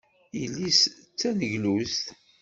[0.39, 2.05] Yelli-s d taneglust.